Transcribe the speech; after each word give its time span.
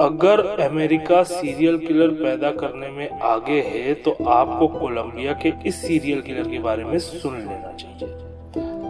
अगर 0.00 0.40
America 0.60 1.22
serial 1.22 1.78
killer 1.78 2.08
पैदा 2.08 2.50
करने 2.50 2.88
में 2.88 3.10
आगे 3.10 3.60
है 3.60 3.94
तो 3.94 4.10
आपको 4.10 4.68
कोलंबिया 4.68 5.32
के 5.32 5.52
इस 5.66 5.82
सीरियल 5.82 6.20
किलर 6.20 6.48
के 6.48 6.58
बारे 6.58 6.84
में 6.84 6.98
सुन 6.98 7.36
लेना 7.38 7.72
चाहिए। 7.72 8.08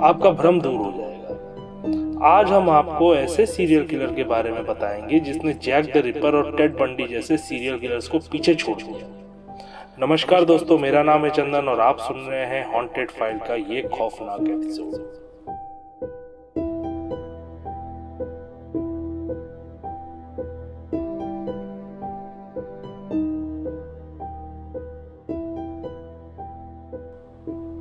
आपका 0.03 0.31
भ्रम 0.31 0.61
दूर 0.61 0.77
हो 0.77 0.93
जाएगा। 0.97 2.27
आज 2.27 2.53
हम 2.53 2.71
आपको 2.71 3.15
ऐसे 3.15 3.47
सीरियल 3.47 3.87
किलर 3.87 4.15
के 4.15 4.25
बारे 4.25 4.51
में 4.51 4.67
बताएँगे, 4.67 5.21
जिसने 5.21 5.53
जैक 5.53 5.85
द 5.85 5.97
रिपर 5.97 6.35
और 6.35 6.57
टेड 6.57 6.75
बंडी 6.75 7.07
जैसे 7.07 7.37
सीरियल 7.37 7.79
किलर्स 7.79 8.09
को 8.09 8.19
पीछे 8.19 8.55
छोड़ 8.55 8.77
दिया। 8.83 10.07
नमस्कार 10.07 10.45
दोस्तों, 10.45 10.79
मेरा 10.79 11.03
नाम 11.03 11.25
है 11.25 11.31
चंदन 11.31 11.69
और 11.69 11.81
आप 11.81 11.99
सुन 11.99 12.21
रहे 12.21 12.45
हैं 12.47 12.73
हॉन्टेड 12.75 13.11
फ़ाइल 13.11 13.39
का 13.39 13.55
ये 13.55 13.83
खौफनाक 13.83 14.41
एपिसोड 14.41 15.30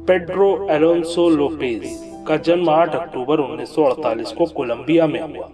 पेड्रो 0.09 0.67
एलोन्सो 0.71 1.29
लोपेज 1.29 1.81
का 2.27 2.37
जन्म 2.37 2.69
8 2.69 2.95
अक्टूबर 2.95 3.39
1948 3.39 4.31
को 4.31 4.45
कोलंबिया 4.45 5.07
में 5.07 5.19
हुआ। 5.21 5.49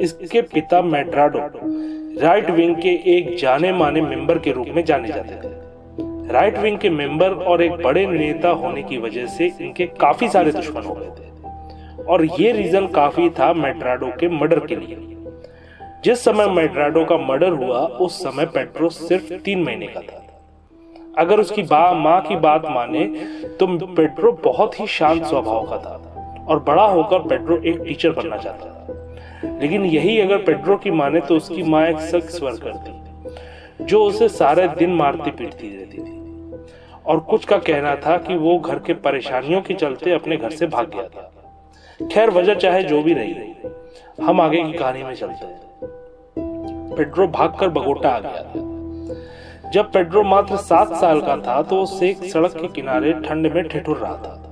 इसके 0.00 0.42
पिता 0.42 0.82
मेड्राडो 0.82 1.38
राइट 2.20 2.50
विंग 2.50 2.76
के 2.76 3.16
एक 3.16 3.36
जाने 3.36 3.72
माने 3.72 4.00
मेंबर 4.00 4.38
के 4.38 4.52
रूप 4.52 4.66
में 4.68 4.84
जाने 4.84 5.08
जाते 5.08 5.34
थे। 5.34 5.52
राइट 6.32 6.58
विंग 6.58 6.78
के 6.78 6.90
मेंबर 6.90 7.30
और 7.30 7.62
एक 7.62 7.72
बड़े 7.72 8.06
नेता 8.06 8.48
होने 8.48 8.82
की 8.82 8.98
वजह 8.98 9.26
से 9.26 9.52
इनके 9.60 9.86
काफ़ी 9.86 10.28
सारे 10.28 10.52
दुश्मन 10.52 10.82
हो 10.82 10.94
गए 10.94 11.06
थे। 11.06 12.02
और 12.02 12.24
ये 12.40 12.52
रीजन 12.52 12.86
काफ़ी 12.86 13.30
था 13.30 13.52
मेड्राडो 13.54 14.06
के 14.06 14.28
मर्डर 14.28 14.58
के 14.58 14.76
लिए। 14.76 14.96
जिस 16.04 16.24
समय 16.24 16.46
मेड्राडो 16.46 17.04
का 17.04 17.18
मर्डर 17.18 17.50
हुआ, 17.50 17.80
उस 17.80 18.22
समय 18.22 18.46
पेट्रो 18.46 18.88
सिर्फ़ 18.88 19.32
तीन 19.34 19.62
महीने 19.62 19.86
का 19.86 20.00
था। 20.00 20.23
अगर 21.18 21.40
उसकी 21.40 21.62
बा 21.62 21.92
माँ 21.94 22.20
की 22.20 22.36
बात 22.36 22.64
माने 22.70 23.04
तो 23.60 23.66
पेड्रो 23.86 24.32
बहुत 24.44 24.80
ही 24.80 24.86
शांत 24.86 25.24
स्वभाव 25.24 25.66
का 25.66 25.78
था 25.78 26.46
और 26.48 26.58
बड़ा 26.60 26.84
होकर 26.84 27.18
पेड्रो 27.18 27.56
एक 27.56 27.78
टीचर 27.78 28.10
बनना 28.10 28.36
चाहता 28.36 28.66
था। 28.66 29.58
लेकिन 29.60 29.84
यही 29.84 30.18
अगर 30.20 30.38
पेड्रो 30.38 30.76
की 30.76 30.90
माने 30.90 31.20
तो 31.20 31.36
उसकी 31.36 31.62
माँ 31.62 31.86
एक 31.86 32.00
सख्त 32.00 32.30
स्वर 32.30 32.58
करती, 32.64 33.84
जो 33.84 34.04
उसे 34.04 34.28
सारे 34.28 34.68
दिन 34.68 34.94
मारती 34.94 35.30
पीटती 35.30 35.68
रहती 35.68 35.98
थी। 35.98 36.22
और 37.06 37.20
कुछ 37.20 37.44
का 37.44 37.58
कहना 37.58 37.94
था 37.96 38.16
कि 38.16 38.36
वो 38.36 38.58
घर 38.58 38.78
के 38.78 38.94
परेशानियों 38.94 39.60
के 39.62 39.74
चलते 39.74 40.10
अपने 40.10 40.36
घर 40.36 40.50
से 40.50 40.66
भाग 40.66 40.90
गया 40.90 41.08
था। 41.08 41.30
खैर, 42.12 42.30
वजह 42.30 42.54
चाहे 42.54 42.82
जो 42.82 43.02
भी 43.02 43.14
रही, 43.14 43.34
हम 44.22 44.40
आगे 44.40 44.62
की 44.62 44.72
कहानी 44.72 45.02
में 45.02 45.14
चलते 45.14 45.46
हैं। 45.46 45.62
पेड्रो 46.96 47.26
भागकर 47.28 47.68
बगोटा 47.68 48.10
आ 48.10 48.18
गया 48.18 48.42
था। 48.42 48.72
जब 49.74 49.90
पेड्रो 49.92 50.22
मात्र 50.22 50.56
सात 50.56 50.92
साल 50.94 51.20
का 51.20 51.36
था 51.36 51.60
तो 51.62 51.76
उसे 51.82 52.08
एक 52.08 52.24
सड़क 52.24 52.52
के 52.56 52.68
किनारे 52.68 53.12
ठंड 53.20 53.46
में 53.46 53.62
ठिठुर 53.68 53.96
रहा 53.96 54.16
था। 54.16 54.42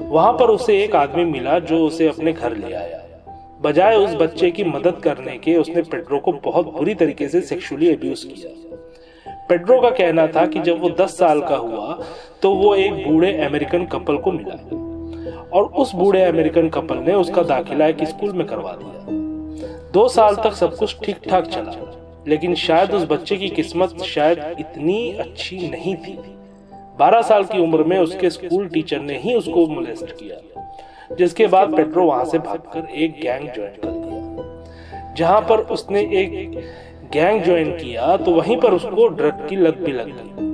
वहाँ 0.00 0.32
पर 0.32 0.50
उसे 0.50 0.82
एक 0.84 0.94
आदमी 0.96 1.24
मिला 1.24 1.58
जो 1.60 1.78
उसे 1.86 2.06
अपने 2.08 2.32
घर 2.32 2.56
ले 2.56 2.72
आया। 2.74 3.00
बजाय 3.60 3.96
उस 3.96 4.14
बच्चे 4.14 4.50
की 4.50 4.64
मदद 4.64 5.00
करने 5.04 5.36
के, 5.38 5.56
उसने 5.56 5.82
पेड्रो 5.82 6.18
को 6.18 6.32
बहुत 6.44 6.72
बुरी 6.72 6.94
तरीके 6.94 7.28
से 7.28 7.40
सेक्सुअली 7.40 7.94
अब्यूज 7.94 8.24
किया। 8.24 9.36
पेड्रो 9.48 9.80
का 9.80 9.90
कहना 9.90 10.26
था 10.26 10.46
कि 10.46 10.60
जब 10.60 10.80
वो 10.80 10.90
दस 10.90 11.18
साल 11.18 11.40
का 11.40 11.56
हुआ 11.56 11.98
तो 12.42 12.54
वो 12.54 12.74
एक 12.74 13.04
बूढ़े 13.08 13.32
अमेरिकन 13.46 13.84
कपल 13.86 14.16
को 14.18 14.32
मिला। 14.32 14.56
और 15.50 15.64
उस 15.64 15.94
बूढ़े 15.94 16.22
अमेरिकन 16.22 16.68
कपल 16.68 16.98
ने 16.98 17.14
उसका 17.14 17.42
दाखिला 17.42 17.86
एक 17.86 18.04
स्कूल 18.04 18.32
में 18.32 18.46
करवा 18.46 18.72
दिया। 18.72 19.92
दो 19.92 20.08
साल 20.08 20.34
तक 20.34 20.52
सब 20.52 20.76
कुछ 20.76 20.96
ठीक 21.04 21.18
ठाक 21.28 21.46
चला। 21.46 21.72
लेकिन 22.28 22.54
शायद 22.54 22.90
उस 22.90 23.04
बच्चे 23.04 23.36
की 23.36 23.48
किस्मत 23.50 24.02
शायद 24.04 24.56
इतनी 24.60 25.12
अच्छी 25.12 25.56
नहीं 25.70 25.94
थी। 25.96 26.18
बारह 26.98 27.22
साल 27.22 27.44
की 27.44 27.58
उम्र 27.58 27.84
में 27.84 27.98
उसके 27.98 28.30
स्कूल 28.30 28.68
टीचर 28.68 29.00
ने 29.00 29.18
ही 29.18 29.34
उसको 29.34 29.66
मोलेस्ट 29.66 30.10
किया, 30.12 30.36
जिसके 31.16 31.46
बाद 31.46 31.74
पेट्रो 31.76 32.06
वहाँ 32.06 32.24
से 32.24 32.38
भागकर 32.38 32.88
एक 32.94 33.20
गैंग 33.20 33.48
ज्वाइन 33.48 33.74
कर 33.74 33.90
दिया। 33.90 35.14
जहाँ 35.14 35.40
पर 35.40 35.60
उसने 35.72 36.00
एक 36.00 36.58
गैंग 37.12 37.42
ज्वाइन 37.42 37.70
किया 37.72 38.16
तो 38.16 38.32
वहीं 38.32 38.56
पर 38.60 38.74
उसको 38.74 39.06
ड्रग 39.08 39.46
की 39.48 39.56
लत 39.56 39.76
भी 39.76 39.92
लग 39.92 40.06
गई। 40.08 40.52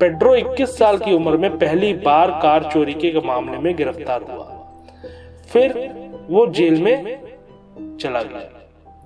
पेड्रो 0.00 0.34
21 0.36 0.76
साल 0.78 0.98
की 0.98 1.12
उम्र 1.14 1.36
में 1.36 1.58
पहली 1.58 1.92
बार 2.00 2.30
कार 2.42 2.70
चोरी 2.72 2.94
के 2.94 3.20
मामले 3.20 3.58
में 3.58 3.74
गिरफ़्तार 3.76 4.22
हुआ। 4.22 4.44
फिर 5.52 5.72
वो 6.30 6.46
जेल 6.48 6.80
में 6.82 6.96
चला 8.00 8.22
गया। 8.22 8.48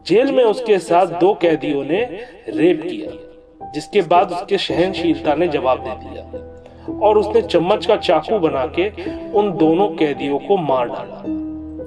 जेल 0.06 0.32
में 0.32 0.44
उसके 0.44 0.78
साथ 0.78 1.06
दो 1.20 1.32
कैदियों 1.34 1.84
ने 1.84 2.00
रेप 2.48 2.82
किया 2.82 3.70
जिसके 3.70 4.03
बाद 4.03 4.32
उसके 4.32 4.59
सहनशीलता 4.59 5.34
ने 5.34 5.48
जवाब 5.48 5.78
दे 5.78 5.94
दिया। 6.00 6.98
और 6.98 7.19
उसने 7.19 7.42
चम्मच 7.42 7.87
का 7.87 7.97
चाकू 7.97 8.38
बना 8.38 8.66
के 8.78 8.88
उन 9.32 9.50
दोनों 9.53 9.88
कैदियों 9.88 10.38
को 10.38 10.56
मार 10.56 10.88
डाला 10.88 11.22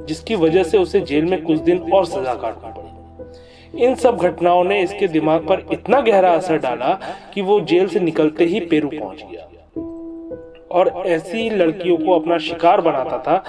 जिसकी 0.05 0.35
वजह 0.35 0.63
से 0.63 0.77
उसे 0.77 1.01
जेल 1.01 1.25
में 1.25 1.41
कुछ 1.43 1.59
दिन 1.59 1.91
और 1.93 2.05
सजा 2.05 2.33
काटना 2.33 2.69
पड़ी। 2.69 3.83
इन 3.85 3.95
सब 3.95 4.17
घटनाओं 4.17 4.63
ने 4.63 4.81
इसके 4.81 5.07
दिमाग 5.07 5.47
पर 5.47 5.65
इतना 5.71 6.01
गहरा 6.01 6.33
असर 6.33 6.57
डाला 6.57 6.93
कि 7.33 7.41
वो 7.41 7.59
जेल 7.61 7.87
से 7.87 7.99
निकलते 7.99 8.45
ही 8.45 8.59
पेरू 8.59 8.89
पहुँच 8.89 9.23
गया। 9.31 9.43
और 10.71 11.03
ऐसी 11.07 11.49
लड़कियों 11.49 11.97
को 11.97 12.19
अपना 12.19 12.37
शिकार 12.37 12.81
बनाता 12.81 13.17
था 13.17 13.43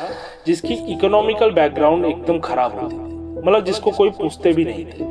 जिसकी 0.46 0.74
इकोनॉमिकल 0.92 1.50
बैकग्राउंड 1.50 2.04
एकदम 2.04 2.38
खराब 2.38 2.78
होती 2.80 2.96
थी। 2.96 3.17
मतलब 3.38 3.64
जिसको 3.64 3.90
कोई 3.90 4.10
पूछते 4.10 4.52
भी 4.52 4.64
नहीं 4.64 4.84
थे, 4.84 5.04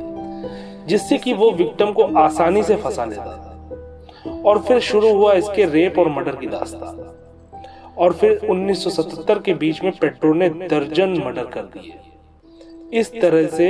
जिससे 0.88 1.18
कि 1.18 1.34
वो 1.34 1.52
विक्टिम 1.52 1.92
को 1.92 2.04
आसानी 2.18 2.64
से 2.64 2.76
फंसा 2.76 3.06
लेता। 3.06 3.26
था 3.26 4.42
और 4.46 4.60
फिर 4.60 4.80
शुरू 4.80 5.14
हुआ 5.14 5.34
इसके 5.34 5.66
रेप 5.66 6.00
और 6.00 6.10
मर्डर 6.10 6.36
की 6.36 6.48
दास्तान। 6.48 7.06
और 7.98 8.14
फिर 8.14 8.40
1977 8.46 9.40
के 9.40 9.54
बीच 9.54 9.84
में 9.84 9.92
पेट्रो 9.92 10.34
ने 10.34 10.50
दर्जन 10.50 11.22
मर्डर 11.26 11.44
कर 11.44 11.62
दिए। 11.62 11.94
इस 12.94 13.12
तरह 13.22 13.48
से 13.48 13.68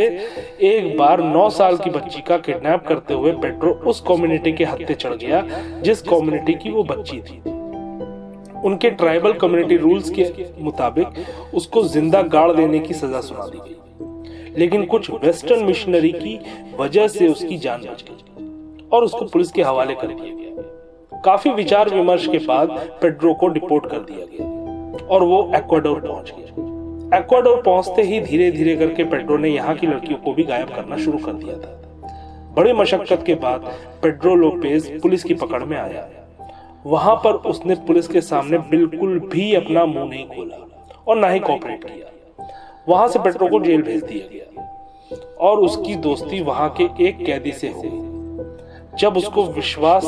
एक 0.62 0.98
बार 0.98 1.22
9 1.24 1.50
साल 1.50 1.78
की 1.78 1.90
बच्ची 1.90 2.22
का 2.22 2.38
किडनैप 2.38 2.84
करते 2.88 3.14
हुए 3.14 3.32
पेट्रो 3.32 3.72
उस 3.86 4.02
कम्युनिटी 4.08 4.52
के 4.52 4.66
हत्ते 4.66 4.94
चढ़ 4.94 5.14
गया, 5.16 5.42
जिस 5.82 6.02
कम्युनिटी 6.02 6.54
की 6.54 6.70
वो 6.70 6.84
बच्ची 6.84 7.20
थी। 7.20 7.42
उनके 8.66 8.90
ट्राइबल 8.90 9.34
कम्युनिटी 9.34 9.78
रूल्स 9.78 10.10
के 10.10 10.46
मुताबिक 10.64 11.08
उसको 11.54 11.84
ज़िंदा 11.84 12.22
गाड़ 12.22 12.52
देने 12.52 12.80
की 12.80 12.94
सजा 12.94 13.22
सुना 13.22 13.48
दी 13.48 13.58
गई। 13.58 13.76
लेकिन 14.58 14.86
कुछ 14.86 15.10
वेस्टर्न 15.24 15.64
मिशनरी 15.64 16.12
की 16.12 16.40
वजह 16.80 17.08
से 17.08 17.28
उसकी 17.28 17.58
जान 17.58 17.82
बच 17.82 18.04
गई 18.10 18.88
और 18.94 19.04
उसको 19.04 19.26
पुलिस 19.26 19.52
के 19.52 19.62
हवाले 19.62 19.96
कर 19.96 20.08
दिया 20.08 20.36
गया। 20.36 21.22
काफ़ी 21.22 21.52
विचार 21.52 21.90
विमर्श 21.90 22.28
के 22.28 22.38
बाद 22.38 22.70
पेड्रो 23.02 23.34
को 23.34 23.48
डिपोर्ट 23.48 23.86
कर 23.86 24.00
दिया 24.02 24.26
गया 24.26 25.06
और 25.08 25.24
वो 25.24 25.40
एक्वाडोर 25.56 26.00
पहुँच 26.00 26.34
गया। 26.38 27.18
एक्वाडोर 27.18 27.62
पहुँचते 27.62 28.02
ही 28.02 28.20
धीरे 28.20 28.52
धीरे 28.52 28.76
करके 28.76 29.04
पेड्रो 29.04 29.38
ने 29.38 29.50
यहाँ 29.50 29.76
की 29.76 29.88
लड़कियों 29.88 30.20
को 30.20 30.34
भी 30.34 30.44
गायब 30.44 30.70
करना 30.70 30.98
शुरू 30.98 31.18
कर 31.18 31.34
दिया 31.34 31.58
था। 31.58 31.74
बड़ी 32.58 32.74
मशक्कत 32.74 33.24
के 33.26 33.36
बाद 33.36 33.72
पेड्रो 34.04 34.36
लोपेज 34.36 35.02
पुलिस 35.02 35.24
की 35.24 35.34
पकड़ 35.34 35.64
में 35.64 35.78
आया। 35.78 36.08
वहाँ 36.86 37.16
पर 37.16 37.34
उसने 37.50 37.76
पुलिस 37.88 38.08
के 38.08 38.22
सामने 38.22 38.58
बिल्कुल 38.58 39.20
भी 39.20 39.54
अपना 39.56 39.86
मुँह 39.86 40.10
नहीं 40.10 40.26
खोला 40.28 40.58
और 41.08 41.18
ना 41.18 41.28
ही 41.28 41.40
कॉपरेट 41.40 41.84
किया। 41.84 42.07
वहाँ 42.90 43.08
से 43.08 43.20
पेट्रो 43.20 43.48
को 43.48 43.60
जेल 43.60 43.82
भेज 43.82 44.04
दिया 44.04 44.28
गया। 44.32 44.66
और 45.40 45.60
उसकी 45.60 45.96
दोस्ती 46.04 46.42
वहाँ 46.42 46.70
के 46.80 46.84
एक 47.08 47.26
कैदी 47.26 47.52
से 47.52 47.68
हो 47.70 47.82
जब 49.00 49.18
उसको 49.18 49.44
विश्वास 49.46 50.06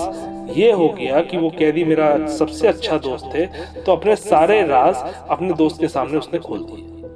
ये 0.57 0.71
हो 0.71 0.87
गया 0.89 1.21
कि 1.21 1.37
वो 1.37 1.49
कैदी 1.49 1.83
मेरा 1.83 2.07
सबसे 2.27 2.67
अच्छा 2.67 2.97
दोस्त 2.97 3.35
है 3.35 3.83
तो 3.83 3.91
अपने 3.91 4.15
सारे 4.15 4.61
राज 4.67 5.03
अपने 5.29 5.53
दोस्त 5.53 5.79
के 5.81 5.87
सामने 5.87 6.17
उसने 6.17 6.39
खोल 6.39 6.59
दिए। 6.61 7.09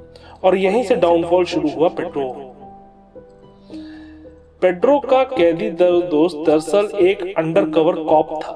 और 0.44 0.56
यहीं 0.56 0.82
से 0.84 0.96
डाउनफॉल 0.96 1.44
शुरू 1.44 1.68
हुआ 1.68 1.88
पेट्रो 1.90 2.32
पेड्रो 4.62 4.98
का 5.00 5.22
कैदी 5.24 5.70
दोस्त 5.70 6.36
दरअसल 6.46 6.90
एक 6.98 7.22
अंडरकवर 7.38 8.02
कॉप 8.04 8.38
था। 8.44 8.52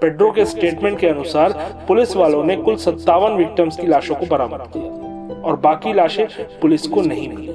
पेड्रो 0.00 0.30
के 0.30 0.44
स्टेटमेंट 0.44 0.98
के 0.98 1.06
अनुसार 1.06 1.52
पुलिस 1.88 2.16
वालों 2.16 2.42
ने 2.44 2.56
कुल 2.56 2.76
सत्तावन 2.78 3.36
विक्टिम्स 3.36 3.76
की 3.76 3.86
लाशों 3.86 4.14
को 4.14 4.26
बरामद 4.26 4.64
किया। 4.72 4.99
और 5.44 5.56
बाकी 5.56 5.92
लाशें 5.92 6.26
पुलिस 6.60 6.86
को 6.86 7.02
नहीं 7.02 7.28
मिली, 7.28 7.52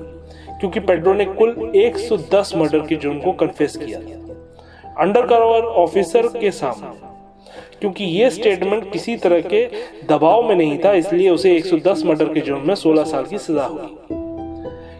क्योंकि 0.60 0.80
पेड्रो 0.80 1.14
ने 1.14 1.26
कुल 1.26 1.72
110 1.76 2.54
मर्डर 2.56 2.80
के 2.80 2.96
जुर्म 2.96 3.20
को 3.20 3.32
कन्फेस 3.32 3.76
किया। 3.78 4.00
अंडरकवर 4.98 5.66
ऑफिसर 5.78 6.28
के 6.40 6.52
सामने। 6.52 7.04
क्योंकि 7.80 8.04
ये 8.04 8.30
स्टेटमेंट 8.30 8.92
किसी 8.92 9.16
तरह 9.16 9.42
के 9.44 9.66
दबाव 10.10 10.44
में 10.44 10.56
नहीं 10.56 10.78
था, 10.80 10.94
इसलिए 10.94 11.30
उसे 11.30 11.56
110 11.56 12.04
मर्डर 12.06 12.34
के 12.34 12.40
जुर्म 12.40 12.68
में 12.68 12.76
16 12.76 13.04
साल 13.04 13.26
की 13.26 13.38
सजा 13.38 13.66
हुई 13.66 13.98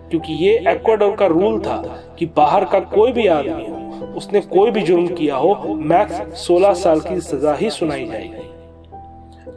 क्योंकि 0.10 0.34
ये 0.36 0.58
एक्वाडोर 0.68 1.16
का 1.16 1.26
रूल 1.26 1.60
था 1.60 1.78
कि 2.20 2.26
बाहर 2.26 2.66
का 2.66 2.80
कोई 2.80 3.12
भी 3.12 3.28
आदमी 3.28 3.66
हो, 3.68 4.06
उसने 4.18 4.40
कोई 4.42 4.72
भी 4.72 4.82
जुर्म 4.82 5.08
किया 5.08 5.36
हो 5.36 5.74
मैक्स 5.86 6.46
16 6.46 6.74
साल 6.74 7.00
की 7.00 7.20
सजा 7.22 7.54
ही 7.54 7.70
सुनाई 7.70 8.06
जाएगी। 8.06 8.55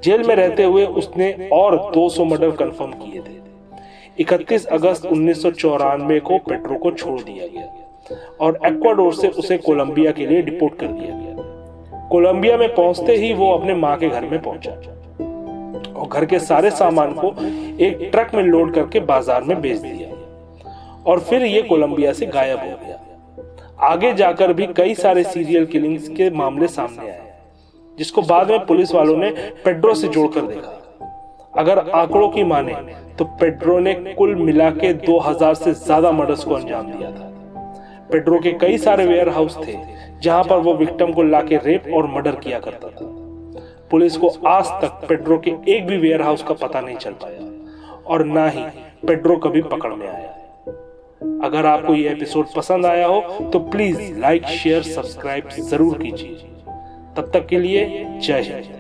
जेल 0.05 0.23
में 0.23 0.35
रहते 0.35 0.65
हुए 0.65 0.85
उसने 0.97 1.33
और 1.53 1.77
200 1.93 2.25
मर्डर 2.25 2.51
कंफर्म 2.57 2.93
किए 2.93 3.21
थे। 3.21 3.37
31 4.19 4.67
अगस्त 4.67 5.07
उन्नीस 5.07 5.43
सौ 5.43 5.51
चौरानवे 5.53 6.19
को 6.21 6.39
पेट्रो 6.39 6.77
को 6.79 6.91
छोड़ 6.91 7.21
दिया 7.21 7.47
गया 7.47 8.17
और 8.41 8.59
एक्वाडोर 8.67 9.15
से 9.15 9.29
उसे 9.29 9.57
कोलंबिया 9.59 10.13
के 10.13 10.27
लिए 10.27 10.43
डिपोर्ट 10.43 10.79
कर 10.81 10.87
दिया 10.89 11.15
गया। 11.15 12.07
कोलंबिया 12.11 12.57
में 12.57 12.75
पहुँचते 12.75 13.17
ही 13.17 13.33
वो 13.35 13.51
अपने 13.53 13.75
माँ 13.75 13.97
के 13.97 14.09
घर 14.09 14.25
में 14.25 14.41
पहुँचा 14.43 14.71
और 15.93 16.09
घर 16.09 16.25
के 16.25 16.39
सारे 16.39 16.71
सामान 16.71 17.13
को 17.15 17.29
एक 17.85 18.09
ट्रक 18.13 18.35
में 18.35 18.43
लोड 18.43 18.75
करके 18.75 19.01
बाज़ार 19.03 19.43
में 19.43 19.61
बेच 19.61 19.79
दिया 19.79 20.09
और 21.07 21.21
फिर 21.21 21.45
ये 21.45 21.63
कोलंबिया 21.63 22.13
से 22.13 22.27
गायब 22.27 22.59
हो 22.61 22.77
गया। 22.77 22.97
आगे 23.87 24.13
जाकर 24.15 24.53
भी 24.53 24.67
कई 24.77 24.95
सारे 24.95 25.23
सीरियल 25.25 25.67
किलिंग्स 25.67 26.09
के 26.09 26.31
मामले 26.31 26.69
सामने 26.69 27.11
आए। 27.11 27.28
जिसको 27.99 28.23
बाद 28.25 28.51
में 28.51 28.67
पुलिस 28.67 28.95
वालों 28.95 29.17
ने 29.17 29.31
पेड्रो 29.65 29.95
से 29.95 30.09
जोड़कर 30.09 30.41
देखा। 30.43 30.75
अगर 31.55 31.79
आंकड़ों 31.79 32.29
की 32.29 32.45
माने 32.45 32.75
तो 33.19 33.25
पेड्रो 33.41 33.79
ने 33.81 33.95
कुल 34.15 34.35
मिला 34.37 34.71
के 34.73 34.93
2000 34.97 35.55
से 35.55 35.73
ज़्यादा 35.75 36.11
मर्डर्स 36.13 36.45
को 36.45 36.55
अंजाम 36.55 36.87
दिया 36.87 37.11
था। 37.11 37.33
पेड्रो 38.11 38.39
के 38.39 38.53
कई 38.61 38.79
सारे 38.79 39.07
वेयर 39.07 39.29
हाउस 39.29 39.57
थे, 39.59 39.77
जहाँ 40.23 40.45
पर 40.45 40.59
वो 40.59 40.75
विक्टिम 40.77 41.13
को 41.13 41.23
लाके 41.25 41.57
रेप 41.65 41.93
और 41.95 42.07
मर्डर 42.07 42.35
किया 42.37 42.59
करता 42.59 42.89
था। 42.91 43.07
पुलिस 43.91 44.17
को 44.17 44.29
आज 44.49 44.67
तक 44.83 45.07
पेड्रो 45.09 45.39
के 45.39 45.51
एक 45.69 45.87
भी 45.87 45.97
वेयर 45.99 46.23
हाउस 46.23 46.43
का 46.43 46.55
पता 46.57 46.81
नहीं 46.81 46.97
चल 46.97 47.13
पाया, 47.23 47.49
और 48.07 48.25
ना 48.27 48.47
ही 48.49 48.63
पेड्रो 49.07 49.37
कभी 49.39 49.63
पकड़ 49.65 49.93
में 49.93 50.07
आया। 50.09 50.35
अगर 51.45 51.67
आपको 51.67 51.95
ये 51.95 52.09
एपिसोड 52.11 52.47
पसंद 52.57 52.87
आया 52.87 53.07
हो 53.07 53.49
तो 53.53 53.59
प्लीज़ 53.71 54.19
लाइक 54.21 54.47
शेयर 54.55 54.83
सब्सक्राइब 54.85 55.49
ज़रूर 55.51 55.99
कीजिए। 55.99 56.37
तब 57.19 57.31
तक 57.35 57.47
के 57.47 57.59
लिए 57.59 57.85
जय 58.23 58.41
हिंद। 58.41 58.78